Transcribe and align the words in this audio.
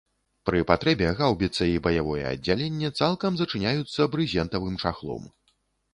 Пры 0.49 0.61
патрэбе 0.71 1.09
гаўбіца 1.19 1.67
і 1.73 1.75
баявое 1.89 2.23
аддзяленне 2.31 2.89
цалкам 3.03 3.31
зачыняюцца 3.43 4.11
брызентавым 4.17 4.75
чахлом. 4.85 5.33